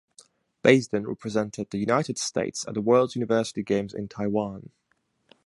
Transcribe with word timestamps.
Baisden 0.63 1.05
represented 1.05 1.69
the 1.69 1.77
United 1.77 2.17
States 2.17 2.67
at 2.67 2.73
the 2.73 2.81
World 2.81 3.13
University 3.13 3.61
Games 3.61 3.93
in 3.93 4.07
Taiwan. 4.07 4.71